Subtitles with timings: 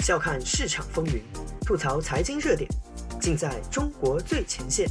[0.00, 1.22] 笑看市场风云，
[1.62, 2.68] 吐槽财经热点，
[3.20, 4.86] 尽在中国最前线。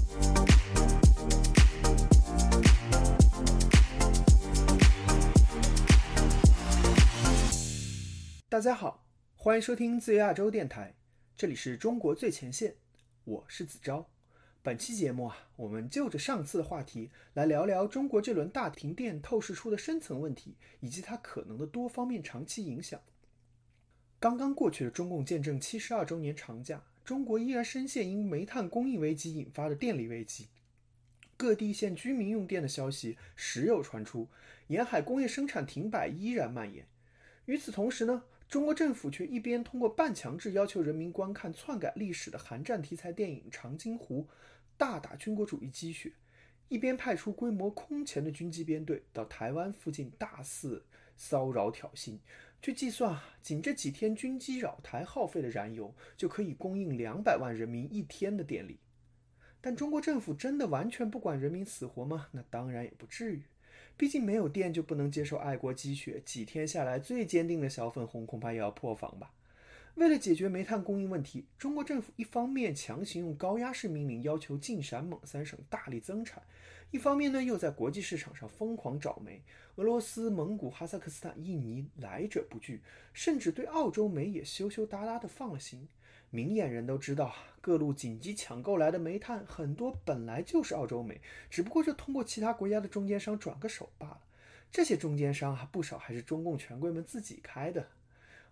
[8.49, 9.05] 大家好，
[9.35, 10.96] 欢迎收听自由亚洲电台，
[11.37, 12.76] 这里是中国最前线，
[13.24, 14.12] 我是子昭。
[14.63, 22.98] 本期节目啊，我们就着上次的话题来聊聊中国这轮大停电透视出的深层问题，以及它可能的多方面长期影响。
[24.21, 30.48] 刚刚过去的中共建政七十二周年长假，中国依然深陷因煤炭供应危机引发的电力危机，
[31.35, 34.30] 各地限居民用电的消息时有传出，
[34.68, 36.88] 沿海工业生产停摆依然蔓延。
[37.48, 44.21] 与此同时呢，中国政府却一边通过半强制要求人民观看篡改历史的韩战题材电影《长津湖》。
[44.77, 46.12] 大打军国主义鸡血，
[46.68, 52.18] 一边派出规模空前的军机编队到台湾附近大肆骚扰挑衅。
[52.62, 58.79] 据计算啊，仅这几天军机扰台耗费的燃油就可以供应两百万人民一天的电力。
[59.60, 62.27] 但中国政府真的完全不管人民死活吗？
[62.32, 63.44] 那当然也不至于。
[63.96, 69.31] 毕竟没有电就不能接受爱国鸡血，几天下来最坚定的小粉红恐怕也要破防吧。
[69.95, 76.41] 为了解决煤炭供应问题，中国政府一方面强行用高压式命令要求晋陕蒙三省大力增产，
[76.89, 79.44] 一方面呢又在国际市场上疯狂找煤。
[79.75, 82.81] 俄罗斯、蒙古、哈萨克斯坦、印尼来者不拒，
[83.13, 85.88] 甚至对澳洲煤也羞羞答答的放了心。
[86.31, 94.19] 明眼人都知道，各路紧急抢购来的煤炭很多本来就是澳洲煤，只不过是通过其他国家的中间商转个手罢了。
[94.72, 97.88] 这些中间商啊，不少还是中共权贵们自己开的。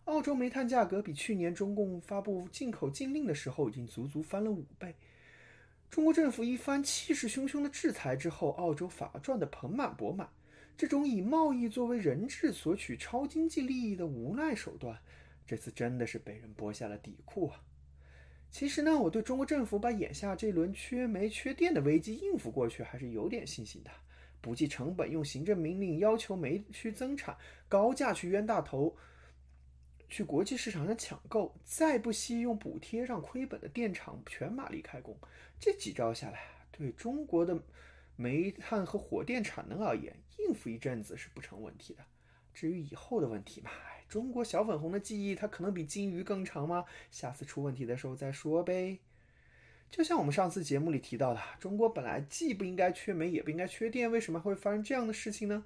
[0.06, 4.94] 澳洲煤炭价格比去年中共发布进口禁令的时候已经足足翻了五倍。
[5.90, 10.28] 中国政府一番气势汹汹的制裁之后，澳洲反而赚得盆满钵满。
[10.78, 14.98] 这种以贸易作为人质索取超经济利益的无奈手段，
[15.46, 17.62] 这次真的是被人剥下了底裤啊！
[18.50, 23.92] 其实呢，我对中国政府把眼下这轮缺煤缺电的危机应付过去还是有点信心的。
[24.42, 27.36] 不计成本用行政命令要求煤区增产，
[27.70, 28.96] 高价去冤大头。
[30.12, 35.18] 去国际市场上抢购，再不惜用补贴让亏本的电厂全马力开工，
[35.58, 37.58] 这几招下来，对中国的
[38.18, 42.04] 煤炭和火电产能而言，应付一阵子是不成问题的。
[42.54, 43.72] 至于以后的问题嘛，
[44.10, 46.84] 中国小粉红的记忆它可能比金鱼更长吗？
[47.10, 49.00] 下次出问题的时候再说呗。
[49.90, 55.64] 就像我们上次节目里提到的，中国本来既不应该缺煤，也不应该缺电，为什么会发生这样的事情呢？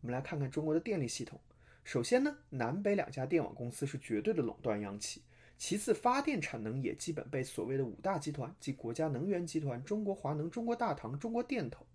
[0.00, 1.40] 我们来看看中国的电力系统。
[1.84, 5.22] 首先呢，南北两家电网公司是绝对的垄断央企。
[5.58, 11.86] 其次，发电产能也基本被所谓的五大集团，即国家能源集团、中国华能、中国大唐、中国电投、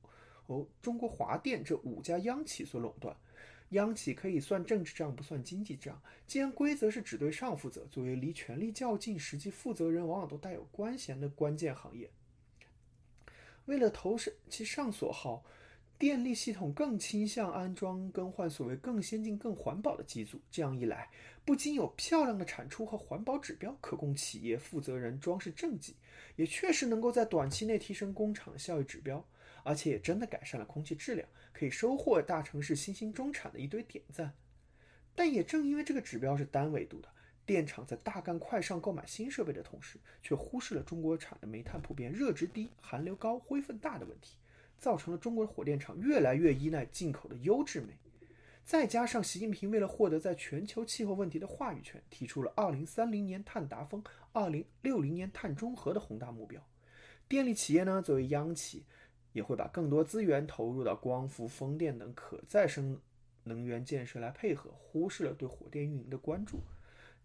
[0.45, 3.15] 哦中国华电这五家央企所垄断。
[3.71, 6.01] 央企可以算政治账，不算经济账。
[6.25, 12.09] 既然规则是只对上负责，作为离权力较近、实际负责人往往都带有官衔的关键行业，
[13.65, 15.43] 为了投身其上所好。
[15.99, 21.09] 电力系统更倾向安装更换所谓更先进、更环保的机组，这样一来，
[21.43, 25.97] 不仅有漂亮的产出和环保指标可供企业负责人装饰政绩，
[26.37, 29.27] 也确实能够在短期内提升工厂的效益指标，
[29.65, 34.33] 而且也真的改善了空气质量，可以收获大城市新兴中产的一堆点赞。
[35.13, 37.09] 但也正因为这个指标是单维度的，
[37.45, 44.37] 电厂在大干快上购买新设备的同时，却忽视了中国产的煤炭普遍热值低、含硫高、灰分大的问题。
[44.79, 47.99] 造成了中国的火电厂越来越依赖进口的优质煤，
[48.63, 56.65] 再加上习近平为了获得在全球气候问题的话语权，提出了二零三零年碳达峰、二零六零年碳中和的宏大目标。
[57.27, 58.85] 电力企业呢，作为央企，
[59.33, 62.99] 也会把更多资源投入到光伏、风电等可再生
[63.43, 66.59] 能源建设来配合，忽视了对火电运营的关注。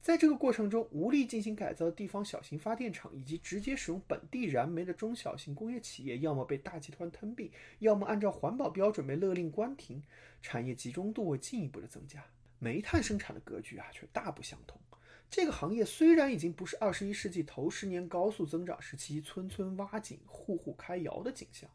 [0.04, 10.02] 在这个过程中，无力进行改造的地方小型发电厂以及直接使用本地燃煤的中小型工业企业，要么被大集团吞并，要么按照环保标准被勒令关停，
[10.42, 12.22] 产业集中度会进一步的增加。
[12.58, 14.78] 煤炭生产的格局啊，却大不相同。
[15.30, 21.70] 这个行业虽然已经不是二十一世纪头十年高速增长时期村村挖井、户户开窑的景象，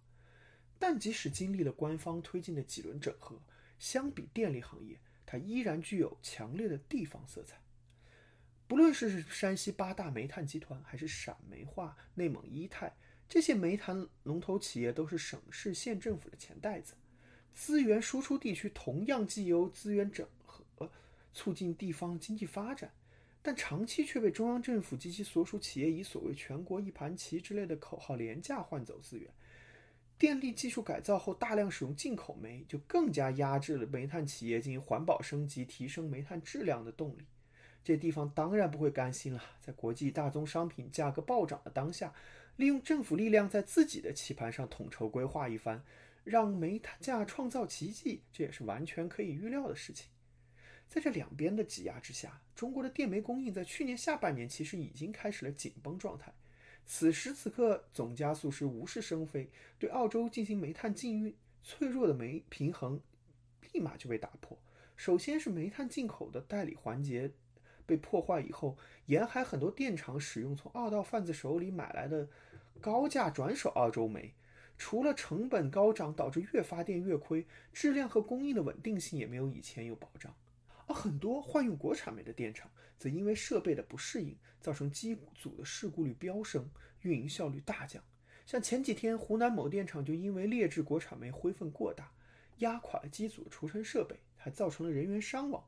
[0.77, 3.41] 但即使经历了官方推进的几轮整合，
[3.79, 7.57] 相比电力行业，它依然具有强烈的地方色彩。
[8.69, 12.95] 不论是山西八大煤炭集团，还是陕煤化、内蒙一泰，
[13.27, 16.93] 这些煤炭龙头企业都是省市县政府的钱袋子，
[17.51, 20.87] 资源输出地区同样既由资源整合，
[21.33, 22.93] 促进地方经济发展，
[23.41, 29.27] 但长期却被中央政府及其所属企业以所谓“全国一盘棋”之类的口号廉价换走资源。
[30.19, 37.25] 电力技术改造后大量使用进口煤，就更加压制了煤炭企业进行环保升级、提升煤炭质量的动力。
[37.83, 42.13] 这地方当然不会甘心了，在国际大宗商品价格暴涨的当下，
[42.57, 45.83] 利用政府力量在自己的棋盘上统筹规划一番，
[46.23, 50.09] 让煤炭价创造奇迹，这也是完全可以预料的事情。
[50.87, 56.33] 在这两边的挤压之下，中国的电煤供应在去年下半年其实已经开始了紧绷状态。
[56.85, 62.99] 此时此刻，总加速师无事生非，对澳洲进行煤炭禁运，脆弱的煤平衡
[63.71, 64.57] 立马就被打破。
[64.95, 67.31] 首先是煤炭进口的代理环节
[67.89, 68.77] 被破坏以后，
[69.07, 72.29] 沿海很多电厂使用从二道贩子手里买来的
[72.79, 74.35] 高价转手澳洲煤，
[74.77, 80.31] 除了成本高涨导致越发电越亏，质量和供应的稳定性也没有以前有保障。
[80.85, 82.69] 而很多换用国产煤的电厂，
[82.99, 86.69] 则因为设备的不适应，造成机组的事故率飙升，
[87.01, 88.03] 运营效率大降。
[88.45, 92.11] 像前几天湖南某电厂就因为劣质国产煤灰分过大，
[92.59, 95.63] 压垮了机组的除尘设备，还造成了人员伤亡。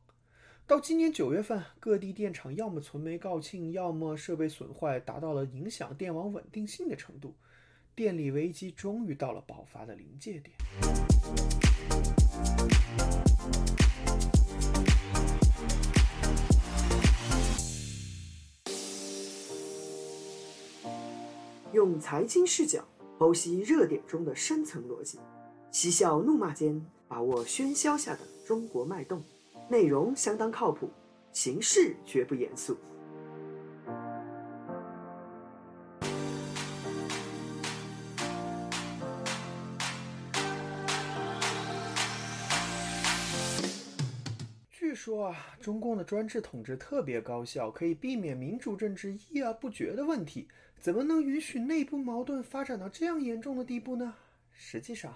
[0.68, 7.36] 到今年九月份，各地电厂要么存煤告罄，要么设备损坏，达到了影响电网稳定性的程度，
[7.94, 10.56] 电力危机终于到了爆发的临界点。
[21.74, 22.88] 用财经视角
[23.20, 25.20] 剖析热点中的深层逻辑，
[25.70, 29.22] 嬉笑怒骂间把握喧嚣下的中国脉动。
[29.72, 30.92] 内容相当靠谱，
[31.32, 32.78] 形式绝不严肃。
[44.70, 50.50] 据说啊，中共的专制统治特别高效，可以避免民主政治议而不决的问题。
[50.82, 54.16] 怎么能允许内部矛盾发展到这样严重的地步呢？
[54.52, 55.16] 实际上，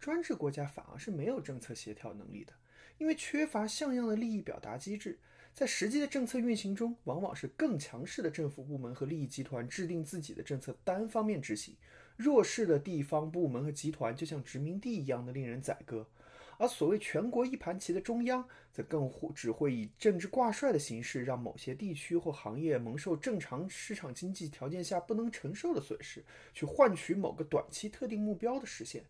[0.00, 2.52] 专制国家反而是没有政策协调能力的，
[3.02, 5.18] 因为缺乏像样的利益表达机制。
[5.52, 11.74] 在实际的政策运行中，往往是更强势的政府部门和利益集团制定自己的政策，单方面执行；
[12.16, 16.06] 弱势的地方部门和集团就像殖民地一样的令人宰割。
[16.58, 29.02] 而所谓全国一盘棋的中央，则更只会以政治挂帅的形式，让某些地区或行业蒙受正常市场经济条件下不能承受的损失，去换取某个短期特定目标的实现。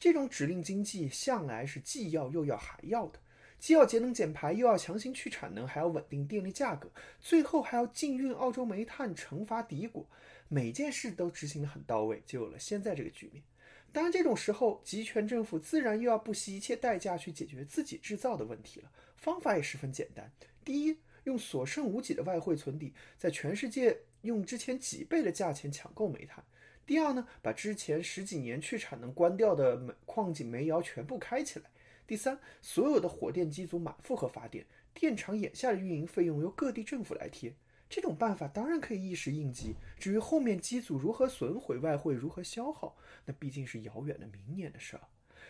[0.00, 3.18] 这种指令经济向来是既要又要还要的，
[3.64, 10.06] 既要节能减排，又要强行去产能，还要稳定电力价格，最后还要禁运澳洲煤炭，惩罚敌国，
[10.48, 13.42] 每件事都执行得很到位，就有了现在这个局面。
[13.90, 18.92] 当然，这种时候，集权政府自然又要不惜一切代价去解决自己制造的问题了。
[19.16, 20.30] 方法也十分简单：
[20.62, 26.44] 第一，用所剩无几的外汇存底，在全世界用之前几倍的价钱抢购煤炭；
[26.84, 31.64] 第二呢，把之前十几年去产能关掉的煤矿井煤窑全部开起来；
[32.06, 37.54] 第三，所有的火电机组满负荷发电，电厂眼下的运营费用由各地政府来贴。
[37.88, 45.02] 这种办法当然可以一时应急，至于后面机组如何损毁外汇，如何消耗，那毕竟是遥远的明年的事儿。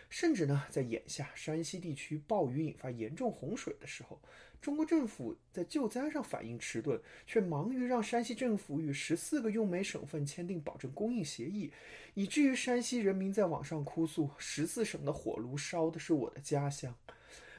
[0.09, 4.19] 甚至呢，在眼下山西地区暴雨引发严重洪水的时候，
[4.61, 11.71] 中国政府在救灾上反应迟钝，却忙于让山西政府与十四个用煤省份签订保证供应协议，
[12.13, 16.95] 以至于山西人民在网上哭诉：“十四省的火炉烧的是我的家乡。”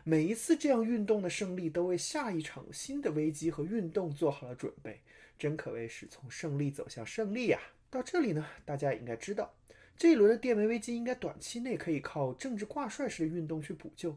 [0.03, 5.01] 每一次这样运动的胜利，都为下一场新的危机和运动做好了准备，
[5.37, 7.59] 真可谓是从胜利走向胜利呀！
[7.91, 9.53] 到这里呢，大家也应该知道，
[9.99, 14.15] 这一轮的电煤危机应该短期内可以靠政治挂帅式的运动去补救，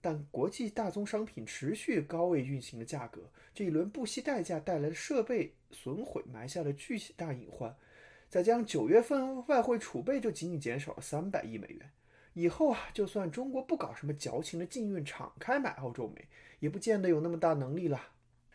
[0.00, 7.76] 但国际大宗商品持续高位运行的价格，这一轮不惜代价带来的设备损毁，埋下了巨大隐患，
[8.30, 11.90] 再加上九月份外汇储备就仅仅减少了三百亿美元。
[12.32, 16.24] 以后啊，就算中国不搞什么矫情的禁运，敞开买澳洲煤，
[16.60, 18.00] 也不见得有那么大能力了。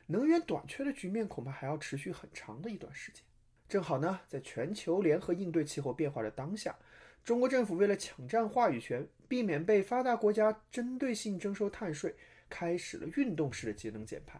[0.07, 3.21] 能源短缺的局面恐怕还要持续很长的一段时间。
[3.67, 6.77] 正好呢，在全球联合应对气候变化的当下，
[7.23, 12.13] 中国政府为了抢占话语权，避免被发达国家针对性征收碳税，
[12.49, 14.39] 开始了运动式的节能减排。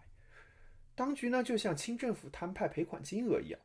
[0.93, 3.59] 当局呢，就像清政府摊派赔款金额一样，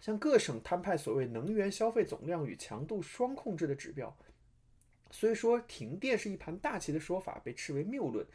[0.00, 4.14] 向各省摊派所谓能源消费总量与强度双控制的指标。
[5.10, 8.26] 虽说停电是一盘大棋的说法被斥为谬论，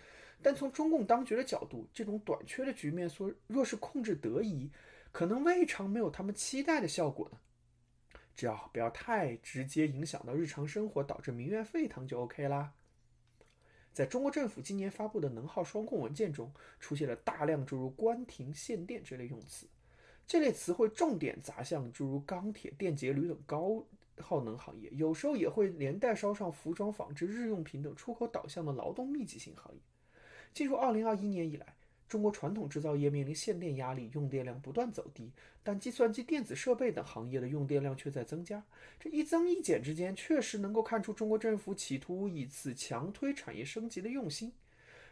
[0.41, 4.72] 但从中共当局的角度，这种短缺的局面说若是控制得宜，
[5.13, 7.38] 可能未尝没有他们期待的效果呢。
[8.36, 12.74] 只要不要太直接影响到日常生活，导致民怨沸腾就 OK 啦。
[13.93, 19.67] 在中国政府今年发布的能耗双控文件中，出现了大量诸如关停限电这类用词，
[20.27, 23.86] 这类词汇重点砸向诸如钢铁、电解铝等高。
[24.20, 29.82] 耗能行业，有时候也会连带烧上服装、纺织、日用品等出口导向的劳动密集型行业。
[30.53, 31.73] 进入二零二一年以来，
[32.07, 35.31] 中国传统制造业面临限电压力，用电量不断走低，
[35.63, 38.63] 但计算机、电子设备等行业的用电量却在增加。
[39.00, 44.53] 这一增一减之间，确实能够看出中国政府企图以此强推产业升级的用心。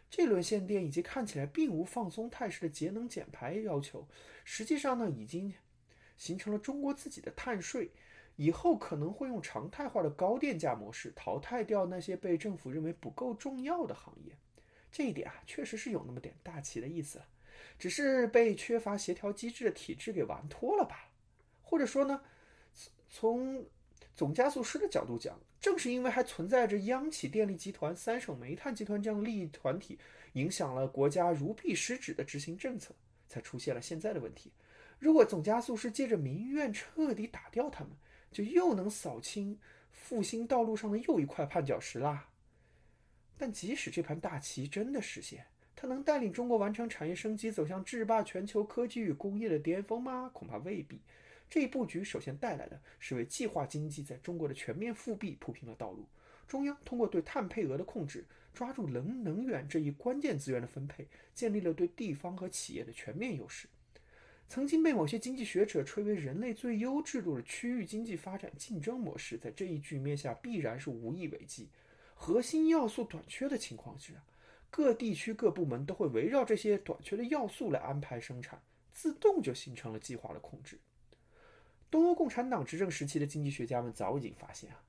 [0.08, 4.06] 这轮限电以及看起来并无放松态势的节能减排要求，
[4.44, 5.52] 实际上呢，已经
[6.16, 7.90] 形成了中国自己的碳税。
[8.36, 14.34] 以后可能会用常态化的高电价模式淘汰掉那些被政府认为不够重要的行业。
[14.92, 17.26] 这一点啊，确实是有那么点大旗的意思了，
[17.78, 21.08] 只是被缺乏协调机制的体制给玩脱了吧？
[21.62, 22.22] 或者说呢，
[23.08, 23.64] 从
[24.14, 29.98] 总加速师的角度讲，正是因为还存在着央企电力集团、三省煤炭集团这样利益团体，
[30.34, 32.94] 影响了国家如臂使指的执行政策，
[33.26, 34.52] 才出现了现在的问题。
[34.98, 37.92] 如果总加速师借着民怨彻底打掉他们，
[38.30, 39.58] 就又能扫清
[39.90, 42.28] 复兴道路上的又一块绊脚石啦。
[43.42, 45.44] 但即使这盘大棋真的实现，
[45.74, 50.30] 它能带领中国完成产业升级，走向制霸全球科技与工业的巅峰吗？
[50.32, 51.00] 恐怕未必。
[51.50, 56.06] 这一布局首先带来的是为计划经济在中国的全面复辟铺平了道路。
[56.46, 63.66] 中央通过对碳配额的控制，抓住能能源这一关键资源的分配，建立了对地方和企业的全面优势。
[64.48, 71.68] 曾经被某些经济学者吹为人类最优制度的区域经济发展竞争模式，在这一局面下必然是无以为继。
[72.22, 74.12] 核心要素短缺的情况下，
[74.70, 78.62] 各地区各部门都会围绕这些短缺的要素来安排生产，
[78.92, 80.78] 自动就形成了计划的控制。
[81.90, 84.80] 东欧共产党执政时期的经济学家们早已经发现啊，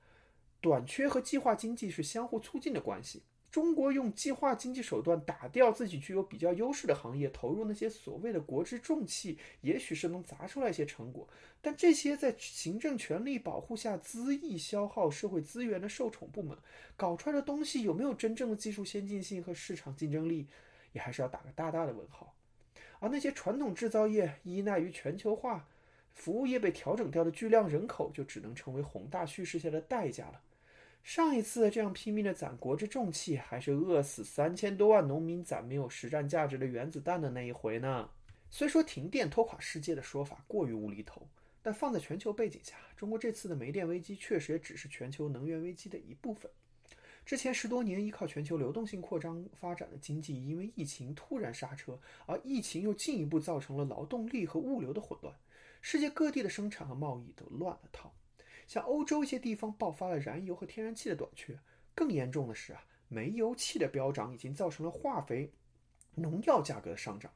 [0.61, 3.23] 短缺和计划经济是相互促进的关系。
[3.53, 11.29] 中国用计划经济手段打掉自己具有比较优势的行业，投入那些所谓的国之重器，也许是能砸出来一些成果。
[11.61, 16.57] 但这些在行政权力保护下恣意消耗社会资源的受宠部门，
[16.95, 20.47] 搞出来的东西有没有真正的技术先进性和市场竞争力，
[20.93, 22.33] 也还是要打个大大的问号。
[22.99, 25.67] 而那些传统制造业依赖于全球化，
[26.11, 30.41] 服务业被调整掉的巨量人口，就只能成为宏大叙事下的代价了。
[31.03, 38.09] 上一次这样拼命的攒国之重器，还是饿死三千多万农民攒没有实战价值的原子弹的那一回呢？
[38.49, 41.27] 虽说停电拖垮世界的说法过于无厘头，
[41.61, 46.49] 但放在全球背景下，中国这次的煤电危机确实也只是全球能源危机的一部分。
[47.25, 55.35] 之前十多年依靠全球流动性扩张发展的经济，因为疫情突然刹车，而疫情又进一步造成了劳动力和物流的混乱，
[55.81, 58.13] 世界各地的生产和贸易都乱了套。
[58.67, 61.57] 像欧洲一些地方爆发了燃油和天然气的短缺，
[61.93, 65.51] 更严重的是啊，煤油气的飙涨已经造成了化肥、
[66.15, 67.31] 农药价格的上涨，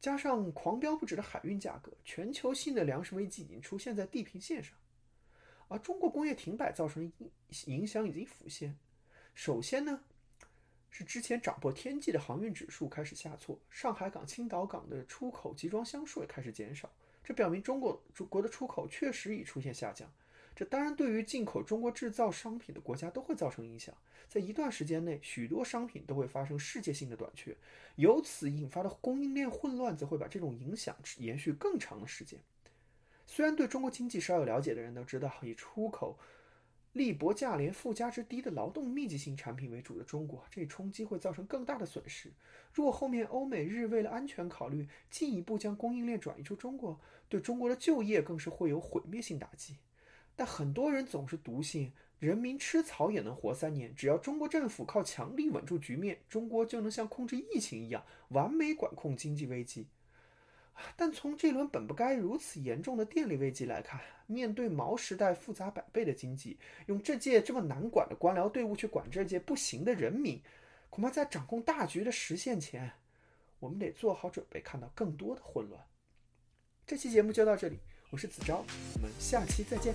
[0.00, 4.76] 加上狂飙不止的海运价格，全球性的粮食危机已经出现在地平线上。
[5.68, 7.30] 而中国工业停摆造成的影
[7.66, 8.76] 影响已经浮现。
[9.34, 10.00] 首先呢，
[10.90, 16.88] 是之前涨破天际的航运指数开始下挫，上海港、青岛港的出口集装箱数也开始减少，
[17.24, 20.08] 这表明中国中国的出口确实已出现下降。
[20.56, 23.94] 这当然对于进口中国制造商品的国家都会造成影响，
[24.26, 27.54] 在一段时间内，许多商品都会发生世界性的短缺，
[27.96, 32.40] 由此引发的供应链混乱则会把这种影响延续更长的时间。
[33.26, 36.18] 虽然对中国经济稍有了解的人都知道，以出口
[36.94, 42.32] 利薄价廉、附加值低的劳动密集型产品为主的中国，这一冲击会造成更大的损失。
[42.72, 46.98] 如果后面欧美日为了安全考虑，进一步将供应链转移出中国，
[47.28, 49.76] 对中国的就业更是会有毁灭性打击。
[50.36, 59.86] 但很多人总是笃信人民吃草也能活三年，只要中国政府靠强力稳住局面，中国就能像控制疫情一样完美管控经济危机。
[60.94, 70.38] 但从这轮本不该如此严重的电力危机来看，面对毛时代复杂百倍的经济，用这届这么难管的官僚队伍去管这届不行的人民，
[70.90, 72.92] 恐怕在掌控大局的实现前，
[73.58, 75.82] 我们得做好准备，看到更多的混乱。
[76.86, 77.78] 这期节目就到这里。
[78.10, 78.64] 我是子昭，
[78.94, 79.94] 我们下期再见。